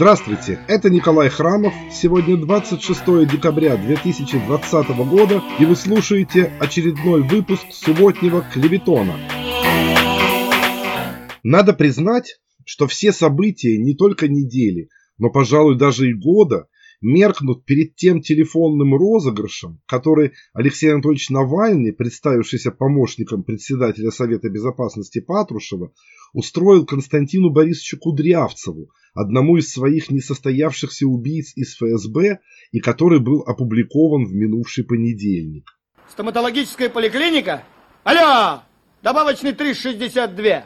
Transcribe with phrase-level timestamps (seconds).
[0.00, 1.74] Здравствуйте, это Николай Храмов.
[1.92, 9.18] Сегодня 26 декабря 2020 года, и вы слушаете очередной выпуск субботнего клеветона.
[11.42, 16.68] Надо признать, что все события не только недели, но, пожалуй, даже и года
[17.00, 25.92] меркнут перед тем телефонным розыгрышем, который Алексей Анатольевич Навальный, представившийся помощником председателя Совета Безопасности Патрушева,
[26.32, 32.40] устроил Константину Борисовичу Кудрявцеву, одному из своих несостоявшихся убийц из ФСБ
[32.72, 35.64] и который был опубликован в минувший понедельник.
[36.08, 37.64] Стоматологическая поликлиника?
[38.04, 38.62] Алло!
[39.02, 40.64] Добавочный 362.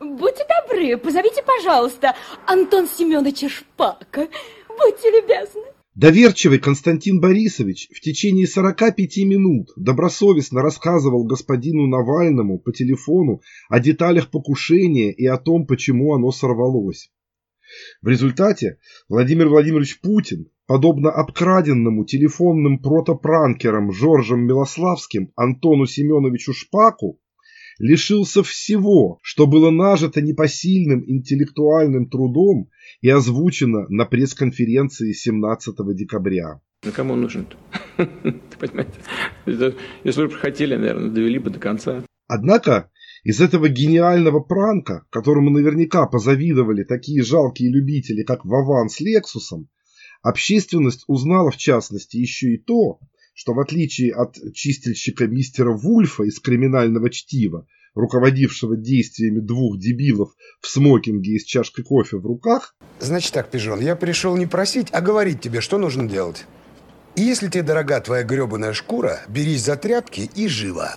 [0.00, 2.14] Будьте добры, позовите, пожалуйста,
[2.46, 4.28] Антон Семеновича Шпака.
[4.68, 5.62] Будьте любезны.
[5.96, 14.30] Доверчивый Константин Борисович в течение 45 минут добросовестно рассказывал господину Навальному по телефону о деталях
[14.30, 17.10] покушения и о том, почему оно сорвалось.
[18.00, 27.18] В результате Владимир Владимирович Путин, подобно обкраденному телефонным протопранкером Жоржем Милославским Антону Семеновичу Шпаку,
[27.78, 32.70] лишился всего, что было нажито непосильным интеллектуальным трудом
[33.00, 36.60] и озвучено на пресс-конференции 17 декабря.
[36.84, 37.56] Ну кому он нужен-то?
[38.58, 39.74] Понимаете?
[40.04, 42.04] Если бы хотели, наверное, довели бы до конца.
[42.28, 42.90] Однако
[43.24, 49.68] из этого гениального пранка, которому наверняка позавидовали такие жалкие любители, как Вован с Лексусом,
[50.22, 53.00] общественность узнала в частности еще и то,
[53.38, 60.30] что в отличие от чистильщика мистера Вульфа из криминального чтива, руководившего действиями двух дебилов
[60.60, 62.74] в смокинге и с чашкой кофе в руках...
[62.98, 66.46] Значит так, Пижон, я пришел не просить, а говорить тебе, что нужно делать.
[67.14, 70.96] И если тебе дорога твоя гребаная шкура, берись за тряпки и живо.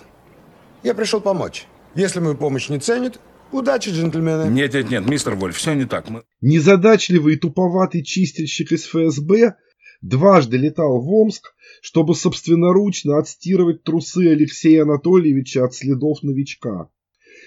[0.82, 1.68] Я пришел помочь.
[1.94, 3.20] Если мою помощь не ценят,
[3.52, 4.50] удачи, джентльмены.
[4.50, 6.10] Нет, нет, нет, мистер Вольф, все не так.
[6.10, 6.24] Мы...
[6.40, 9.54] Незадачливый и туповатый чистильщик из ФСБ
[10.02, 16.88] дважды летал в Омск, чтобы собственноручно отстирывать трусы Алексея Анатольевича от следов новичка.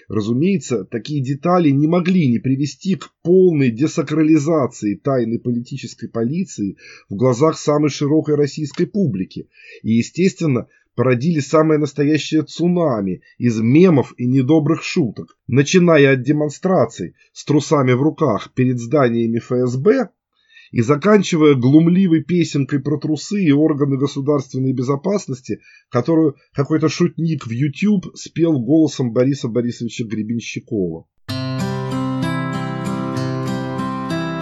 [0.09, 6.75] Разумеется, такие детали не могли не привести к полной десакрализации тайны политической полиции
[7.09, 9.47] в глазах самой широкой российской публики
[9.83, 17.45] и, естественно, породили самое настоящее цунами из мемов и недобрых шуток, начиная от демонстраций с
[17.45, 20.09] трусами в руках перед зданиями ФСБ
[20.75, 28.07] и заканчивая глумливой песенкой про трусы и органы государственной безопасности, которую какой-то шутник в YouTube
[28.13, 31.05] спел голосом Бориса Борисовича Гребенщикова.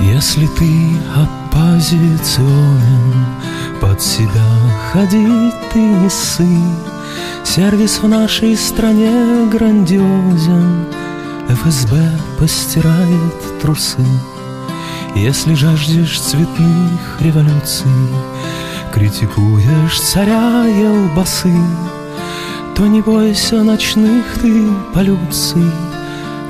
[0.02, 0.72] Если ты
[1.16, 2.82] оппозиционен,
[3.80, 4.50] под себя
[4.92, 6.48] ходить ты не сы.
[7.46, 10.88] Сервис в нашей стране грандиозен,
[11.48, 14.02] ФСБ постирает трусы.
[15.16, 17.92] Если жаждешь цветных революций,
[18.92, 21.54] Критикуешь царя и албасы,
[22.76, 25.72] То не бойся ночных ты полюций,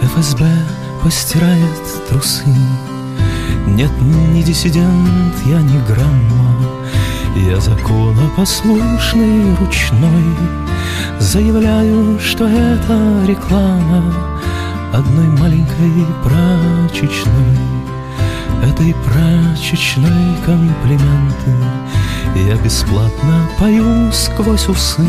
[0.01, 0.45] ФСБ
[1.03, 2.55] постирает трусы.
[3.67, 6.55] Нет, не диссидент, я не грамма,
[7.35, 10.35] Я законопослушный ручной,
[11.19, 14.03] Заявляю, что это реклама
[14.93, 17.72] Одной маленькой прачечной
[18.63, 21.51] этой прачечной комплименты.
[22.47, 25.07] Я бесплатно пою сквозь усы.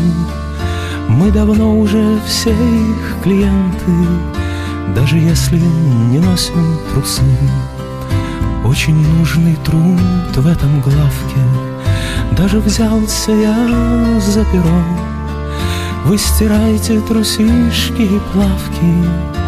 [1.07, 3.91] Мы давно уже все их клиенты
[4.95, 7.23] Даже если не носим трусы.
[8.65, 11.39] Очень нужный труд в этом главке.
[12.31, 14.83] Даже взялся я за перо.
[16.05, 19.44] Вы стирайте трусишки и плавки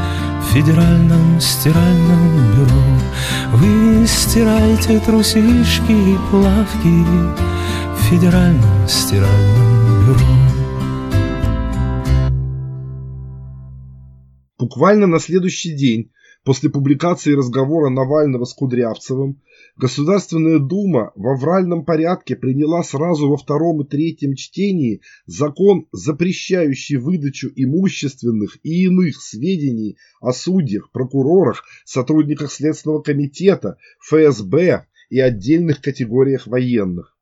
[0.53, 2.83] федеральном стиральном бюро.
[3.53, 7.03] Вы стираете трусишки и плавки
[7.95, 10.57] В федеральном стиральном бюро.
[14.57, 16.11] Буквально на следующий день
[16.43, 19.41] после публикации разговора Навального с Кудрявцевым
[19.77, 27.51] Государственная Дума в авральном порядке приняла сразу во втором и третьем чтении закон, запрещающий выдачу
[27.55, 37.15] имущественных и иных сведений о судьях, прокурорах, сотрудниках Следственного комитета, ФСБ и отдельных категориях военных.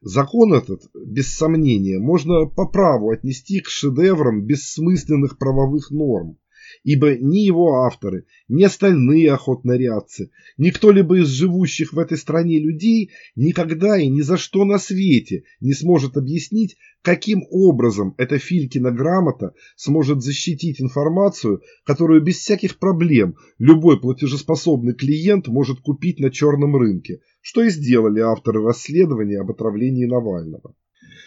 [0.00, 6.38] Закон этот, без сомнения, можно по праву отнести к шедеврам бессмысленных правовых норм,
[6.84, 13.10] ибо ни его авторы, ни остальные охотнорядцы, ни кто-либо из живущих в этой стране людей
[13.36, 19.54] никогда и ни за что на свете не сможет объяснить, каким образом эта Филькина грамота
[19.76, 27.20] сможет защитить информацию, которую без всяких проблем любой платежеспособный клиент может купить на черном рынке,
[27.40, 30.74] что и сделали авторы расследования об отравлении Навального.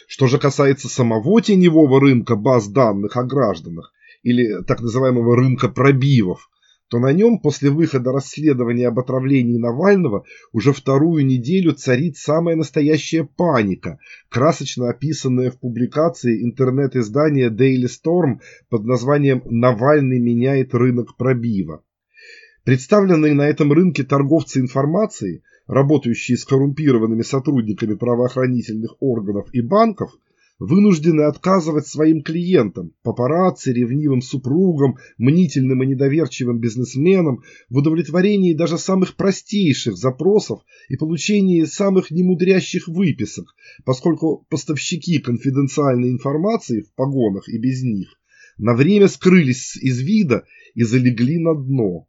[0.08, 6.50] Что же касается самого теневого рынка баз данных о гражданах, или так называемого рынка пробивов,
[6.90, 13.24] то на нем после выхода расследования об отравлении Навального уже вторую неделю царит самая настоящая
[13.24, 18.40] паника, красочно описанная в публикации интернет-издания Daily Storm
[18.70, 21.82] под названием «Навальный меняет рынок пробива».
[22.66, 30.12] Представленные на этом рынке торговцы информацией работающие с коррумпированными сотрудниками правоохранительных органов и банков,
[30.62, 39.16] вынуждены отказывать своим клиентам, папарацци, ревнивым супругам, мнительным и недоверчивым бизнесменам в удовлетворении даже самых
[39.16, 43.56] простейших запросов и получении самых немудрящих выписок,
[43.86, 48.20] поскольку поставщики конфиденциальной информации в погонах и без них
[48.60, 52.06] на время скрылись из вида и залегли на дно.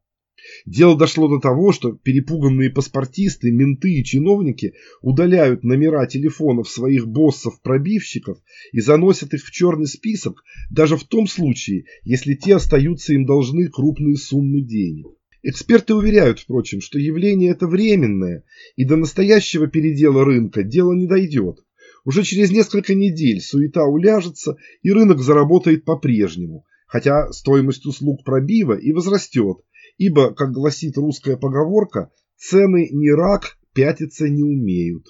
[0.67, 8.39] Дело дошло до того, что перепуганные паспортисты, менты и чиновники удаляют номера телефонов своих боссов-пробивщиков
[8.73, 13.69] и заносят их в черный список даже в том случае, если те остаются им должны
[13.69, 15.06] крупные суммы денег.
[15.44, 18.45] Эксперты уверяют, впрочем, что явление это временное,
[18.77, 21.59] и до настоящего передела рынка дело не дойдет.
[22.05, 28.93] Уже через несколько недель суета уляжется, и рынок заработает по-прежнему, хотя стоимость услуг пробива и
[28.93, 29.59] возрастет,
[30.02, 35.06] ибо, как гласит русская поговорка, цены не рак, пятиться не умеют.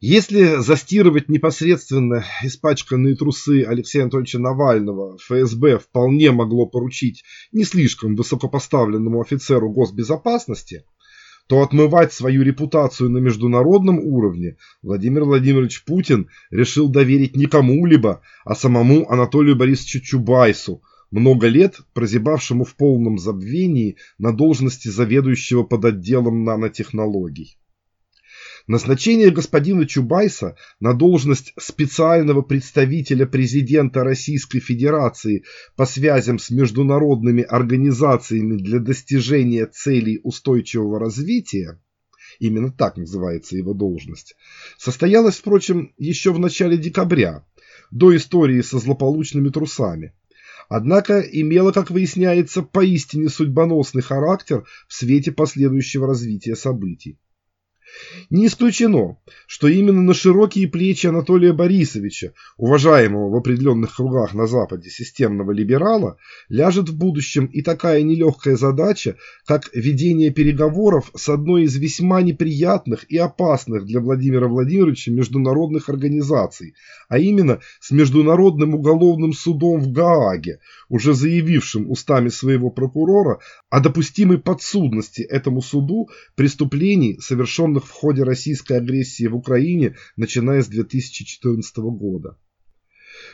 [0.00, 7.22] Если застирывать непосредственно испачканные трусы Алексея Анатольевича Навального, ФСБ вполне могло поручить
[7.52, 10.84] не слишком высокопоставленному офицеру госбезопасности,
[11.46, 18.54] то отмывать свою репутацию на международном уровне Владимир Владимирович Путин решил доверить не кому-либо, а
[18.54, 26.44] самому Анатолию Борисовичу Чубайсу, много лет прозябавшему в полном забвении на должности заведующего под отделом
[26.44, 27.58] нанотехнологий.
[28.68, 35.44] Назначение господина Чубайса на должность специального представителя президента Российской Федерации
[35.74, 41.80] по связям с международными организациями для достижения целей устойчивого развития,
[42.38, 44.36] именно так называется его должность,
[44.78, 47.44] состоялось, впрочем, еще в начале декабря,
[47.90, 50.12] до истории со злополучными трусами.
[50.68, 57.18] Однако имело, как выясняется, поистине судьбоносный характер в свете последующего развития событий.
[58.30, 64.90] Не исключено, что именно на широкие плечи Анатолия Борисовича, уважаемого в определенных кругах на Западе
[64.90, 66.16] системного либерала,
[66.48, 69.16] ляжет в будущем и такая нелегкая задача,
[69.46, 76.74] как ведение переговоров с одной из весьма неприятных и опасных для Владимира Владимировича международных организаций,
[77.08, 83.38] а именно с Международным уголовным судом в Гааге, уже заявившим устами своего прокурора
[83.70, 90.66] о допустимой подсудности этому суду преступлений, совершенных в ходе российской агрессии в Украине, начиная с
[90.66, 92.36] 2014 года.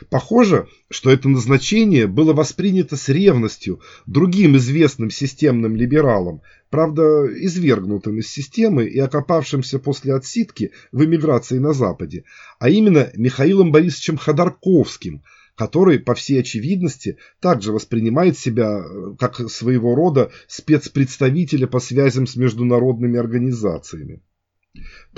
[0.09, 8.27] Похоже, что это назначение было воспринято с ревностью другим известным системным либералом, правда, извергнутым из
[8.27, 12.23] системы и окопавшимся после отсидки в эмиграции на Западе,
[12.59, 15.23] а именно Михаилом Борисовичем Ходорковским,
[15.55, 22.37] который, по всей очевидности, также воспринимает себя э, как своего рода спецпредставителя по связям с
[22.37, 24.21] международными организациями.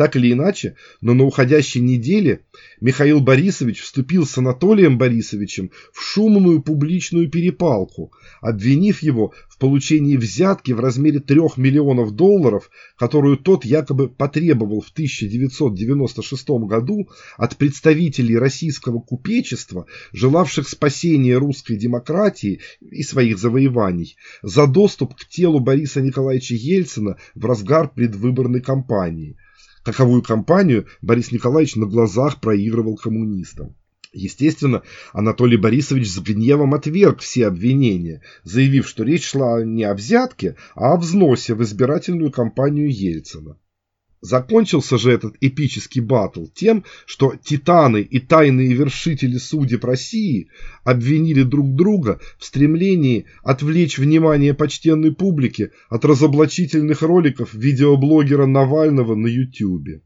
[0.02, 2.46] Так или иначе, но на уходящей неделе
[2.80, 10.72] Михаил Борисович вступил с Анатолием Борисовичем в шумную публичную перепалку, обвинив его в получении взятки
[10.72, 19.02] в размере 3 миллионов долларов, которую тот якобы потребовал в 1996 году от представителей российского
[19.02, 27.18] купечества, желавших спасения русской демократии и своих завоеваний, за доступ к телу Бориса Николаевича Ельцина
[27.36, 29.38] в разгар предвыборной кампании–
[29.84, 33.76] каковую кампанию Борис Николаевич на глазах проигрывал коммунистам.
[34.14, 34.84] Естественно,
[35.14, 40.94] Анатолий Борисович с гневом отверг все обвинения, заявив, что речь шла не о взятке, а
[40.94, 43.58] о взносе в избирательную кампанию Ельцина.
[44.22, 50.50] Закончился же этот эпический батл тем, что титаны и тайные вершители судеб России
[50.84, 59.26] обвинили друг друга в стремлении отвлечь внимание почтенной публики от разоблачительных роликов видеоблогера Навального на
[59.26, 60.02] YouTube.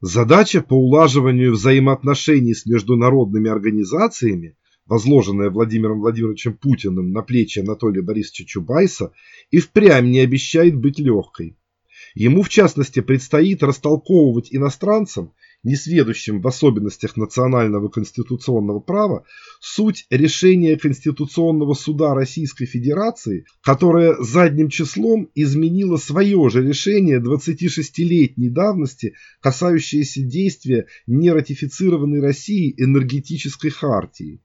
[0.00, 4.54] Задача по улаживанию взаимоотношений с международными организациями,
[4.88, 9.12] возложенная Владимиром Владимировичем Путиным на плечи Анатолия Борисовича Чубайса,
[9.50, 11.56] и впрямь не обещает быть легкой.
[12.14, 19.24] Ему, в частности, предстоит растолковывать иностранцам несведущим в особенностях национального конституционного права,
[19.60, 29.14] суть решения Конституционного суда Российской Федерации, которое задним числом изменило свое же решение 26-летней давности,
[29.40, 34.40] касающееся действия нератифицированной России энергетической хартии.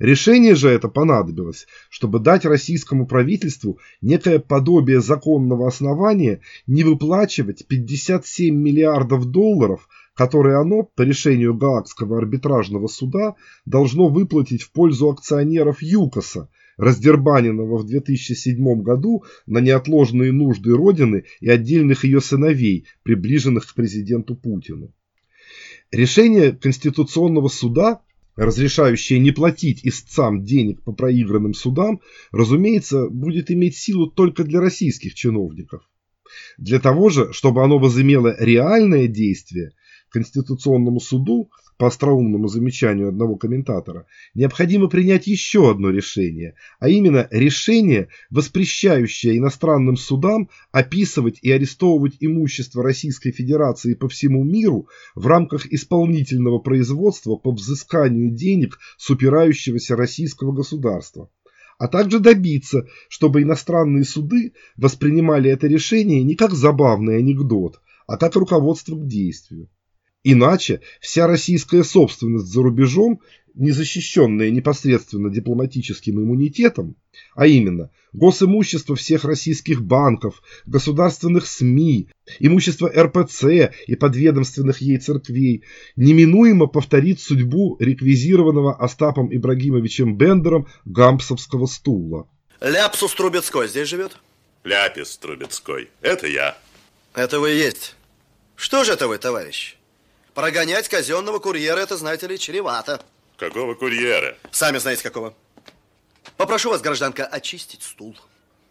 [0.00, 8.54] Решение же это понадобилось, чтобы дать российскому правительству некое подобие законного основания не выплачивать 57
[8.54, 9.88] миллиардов долларов–
[10.20, 17.86] которые оно, по решению Гаагского арбитражного суда, должно выплатить в пользу акционеров ЮКОСа, раздербаненного в
[17.86, 24.92] 2007 году на неотложные нужды Родины и отдельных ее сыновей, приближенных к президенту Путину.
[25.90, 28.02] Решение Конституционного суда,
[28.40, 32.00] разрешающее не платить истцам денег по проигранным судам,
[32.32, 35.82] разумеется, будет иметь силу только для российских чиновников.
[36.56, 39.72] Для того же, чтобы оно возымело реальное действие,
[40.08, 48.08] Конституционному суду, по остроумному замечанию одного комментатора, необходимо принять еще одно решение, а именно решение,
[48.28, 56.58] воспрещающее иностранным судам описывать и арестовывать имущество Российской Федерации по всему миру в рамках исполнительного
[56.58, 61.30] производства по взысканию денег с упирающегося российского государства
[61.78, 68.36] а также добиться, чтобы иностранные суды воспринимали это решение не как забавный анекдот, а как
[68.36, 69.70] руководство к действию.
[70.22, 73.20] Иначе вся российская собственность за рубежом,
[73.54, 76.96] не защищенная непосредственно дипломатическим иммунитетом,
[77.34, 82.08] а именно госимущество всех российских банков, государственных СМИ,
[82.38, 85.64] имущество РПЦ и подведомственных ей церквей,
[85.96, 92.28] неминуемо повторит судьбу реквизированного Остапом Ибрагимовичем Бендером гампсовского стула.
[92.60, 94.18] Ляпсус Трубецкой здесь живет?
[94.64, 95.88] Ляпис Трубецкой.
[96.02, 96.58] Это я.
[97.14, 97.96] Это вы есть.
[98.54, 99.76] Что же это вы, товарищ?
[100.34, 103.02] Прогонять казенного курьера, это, знаете ли, чревато.
[103.36, 104.36] Какого курьера?
[104.52, 105.34] Сами знаете, какого.
[106.36, 108.16] Попрошу вас, гражданка, очистить стул.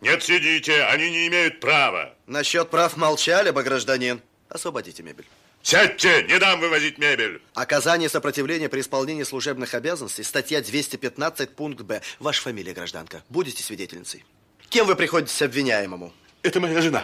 [0.01, 2.15] Нет, сидите, они не имеют права.
[2.27, 4.21] Насчет прав молчали бы, гражданин.
[4.47, 5.25] Освободите мебель.
[5.61, 7.41] Сядьте, не дам вывозить мебель.
[7.53, 12.01] Оказание сопротивления при исполнении служебных обязанностей, статья 215, пункт Б.
[12.19, 13.23] Ваша фамилия, гражданка.
[13.27, 14.23] Будете свидетельницей.
[14.69, 16.13] Кем вы приходитесь обвиняемому?
[16.43, 17.03] Это моя жена.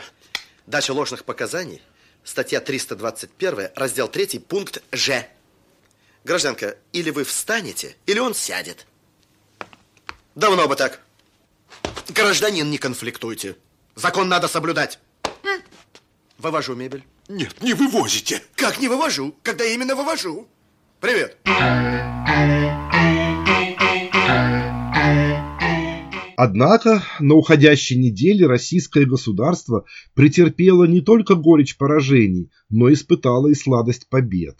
[0.65, 1.81] Дача ложных показаний–
[2.25, 5.27] Статья 321, раздел 3, пункт Ж.
[6.23, 8.87] Гражданка, или вы встанете, или он сядет.
[10.33, 11.01] Давно бы так.
[12.09, 13.55] Гражданин, не конфликтуйте.
[13.93, 14.97] Закон надо соблюдать.
[16.39, 17.05] Вывожу мебель.
[17.27, 18.41] Нет, не вывозите.
[18.55, 19.35] Как не вывожу?
[19.43, 20.47] Когда именно вывожу?
[20.99, 21.37] Привет.
[26.37, 34.09] Однако на уходящей неделе российское государство претерпело не только горечь поражений, но испытало и сладость
[34.09, 34.57] побед.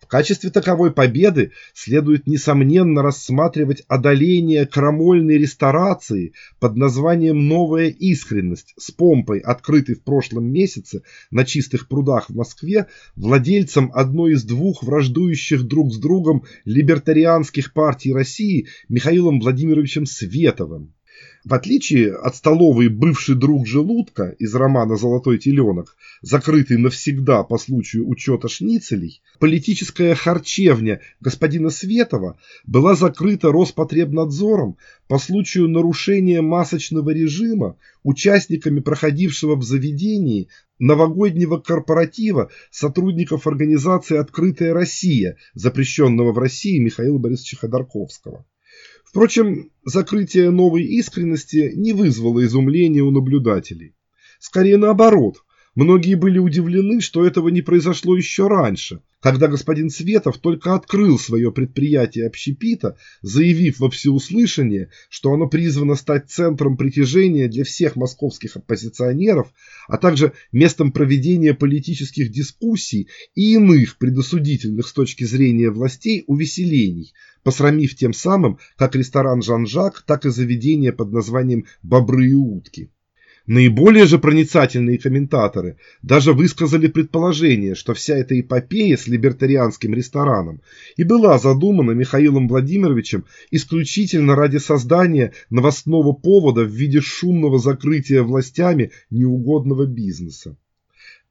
[0.00, 8.90] В качестве таковой победы следует несомненно рассматривать одоление крамольной ресторации под названием «Новая искренность» с
[8.90, 15.64] помпой, открытой в прошлом месяце на чистых прудах в Москве владельцем одной из двух враждующих
[15.64, 20.94] друг с другом либертарианских партий России Михаилом Владимировичем Световым.
[21.42, 28.06] В отличие от столовой «Бывший друг желудка» из романа «Золотой теленок», закрытый навсегда по случаю
[28.06, 34.76] учета шницелей, политическая харчевня господина Светова была закрыта Роспотребнадзором
[35.08, 45.38] по случаю нарушения масочного режима участниками проходившего в заведении новогоднего корпоратива сотрудников организации «Открытая Россия»,
[45.54, 48.44] запрещенного в России Михаила Борисовича Ходорковского.
[49.10, 53.96] Впрочем, закрытие новой искренности не вызвало изумления у наблюдателей.
[54.38, 55.42] Скорее наоборот,
[55.74, 61.52] многие были удивлены, что этого не произошло еще раньше, когда господин Светов только открыл свое
[61.52, 69.52] предприятие общепита, заявив во всеуслышание, что оно призвано стать центром притяжения для всех московских оппозиционеров,
[69.88, 77.12] а также местом проведения политических дискуссий и иных предосудительных с точки зрения властей увеселений–
[77.42, 82.90] посрамив тем самым как ресторан «Жан-Жак», так и заведение под названием «Бобры и утки».
[83.50, 90.60] Наиболее же проницательные комментаторы даже высказали предположение, что вся эта эпопея с либертарианским рестораном
[90.96, 98.92] и была задумана Михаилом Владимировичем исключительно ради создания новостного повода в виде шумного закрытия властями
[99.10, 100.56] неугодного бизнеса.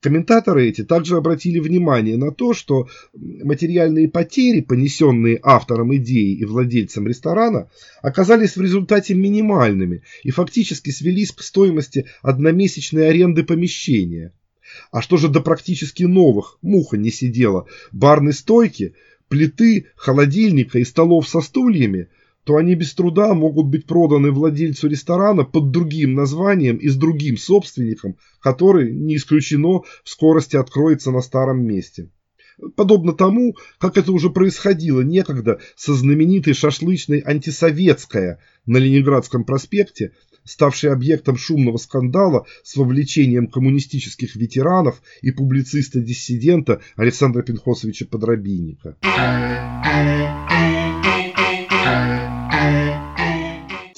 [0.01, 7.05] Комментаторы эти также обратили внимание на то, что материальные потери, понесенные автором идеи и владельцем
[7.05, 7.69] ресторана,
[8.01, 14.33] оказались в результате минимальными и фактически свелись к стоимости одномесячной аренды помещения.
[14.91, 18.93] А что же до практически новых, муха не сидела, барной стойки,
[19.27, 22.07] плиты, холодильника и столов со стульями–
[22.43, 27.37] то они без труда могут быть проданы владельцу ресторана под другим названием и с другим
[27.37, 32.09] собственником, который, не исключено, в скорости откроется на старом месте.
[32.75, 40.11] Подобно тому, как это уже происходило некогда со знаменитой шашлычной «Антисоветская» на Ленинградском проспекте,
[40.43, 48.97] ставшей объектом шумного скандала с вовлечением коммунистических ветеранов и публициста-диссидента Александра Пинхосовича Подробинника.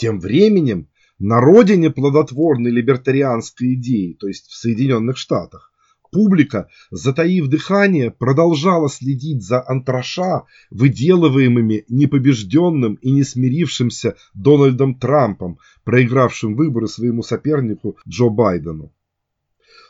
[0.01, 0.87] Тем временем
[1.19, 5.71] на родине плодотворной либертарианской идеи, то есть в Соединенных Штатах,
[6.11, 16.55] публика, затаив дыхание, продолжала следить за антраша, выделываемыми непобежденным и не смирившимся Дональдом Трампом, проигравшим
[16.55, 18.91] выборы своему сопернику Джо Байдену.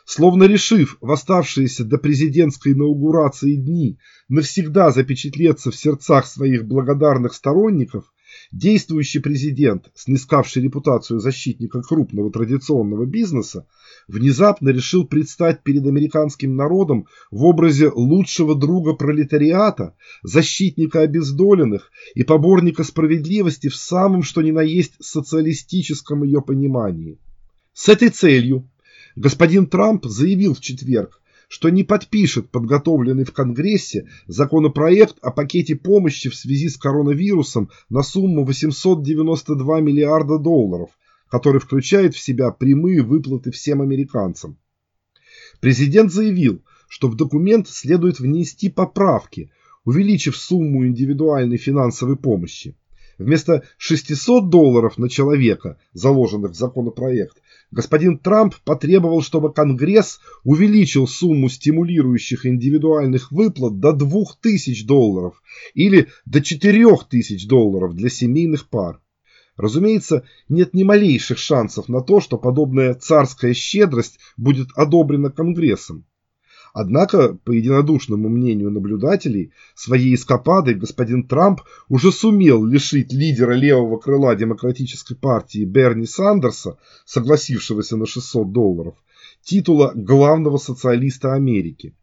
[0.04, 8.12] Словно решив в оставшиеся до президентской инаугурации дни навсегда запечатлеться в сердцах своих благодарных сторонников,
[8.52, 13.66] Действующий президент, снискавший репутацию защитника крупного традиционного бизнеса,
[14.08, 22.84] внезапно решил предстать перед американским народом в образе лучшего друга пролетариата, защитника обездоленных и поборника
[22.84, 27.18] справедливости в самом что ни на есть социалистическом ее понимании.
[27.72, 28.68] С этой целью
[29.16, 31.21] господин Трамп заявил в четверг,
[31.52, 38.02] что не подпишет подготовленный в Конгрессе законопроект о пакете помощи в связи с коронавирусом на
[38.02, 40.88] сумму 892 миллиарда долларов,
[41.28, 44.56] который включает в себя прямые выплаты всем американцам.
[45.60, 49.50] Президент заявил, что в документ следует внести поправки,
[49.84, 52.78] увеличив сумму индивидуальной финансовой помощи.
[53.18, 57.41] Вместо 600 долларов на человека, заложенных в законопроект,
[57.72, 65.42] господин Трамп потребовал, чтобы Конгресс увеличил сумму стимулирующих индивидуальных выплат до 2000 долларов
[65.74, 69.00] или до 4000 долларов для семейных пар.
[69.56, 76.06] Разумеется, нет ни малейших шансов на то, что подобная царская щедрость будет одобрена Конгрессом.
[76.74, 84.34] Однако, по единодушному мнению наблюдателей, своей эскападой господин Трамп уже сумел лишить лидера левого крыла
[84.34, 88.94] демократической партии Берни Сандерса, согласившегося на 600 долларов,
[89.42, 91.94] титула главного социалиста Америки.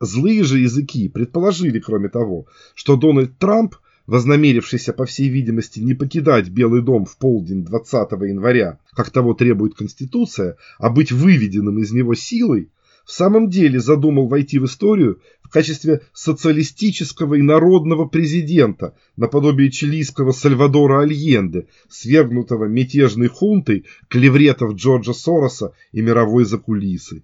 [0.00, 3.76] Злые же языки предположили, кроме того, что Дональд Трамп,
[4.08, 9.74] вознамерившийся, по всей видимости, не покидать Белый дом в полдень 20 января, как того требует
[9.74, 12.70] Конституция, а быть выведенным из него силой,
[13.06, 20.32] в самом деле задумал войти в историю в качестве социалистического и народного президента, наподобие чилийского
[20.32, 27.22] Сальвадора Альенде, свергнутого мятежной хунтой клевретов Джорджа Сороса и мировой закулисы.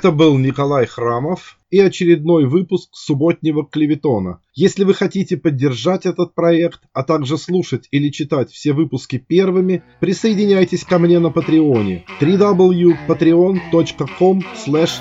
[0.00, 4.40] Это был Николай Храмов и очередной выпуск субботнего клеветона.
[4.54, 10.84] Если вы хотите поддержать этот проект, а также слушать или читать все выпуски первыми, присоединяйтесь
[10.84, 14.42] ко мне на Патреоне www.patreon.com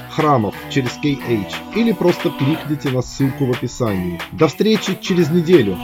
[0.09, 4.19] храмов через KH или просто кликните на ссылку в описании.
[4.33, 5.77] До встречи через неделю!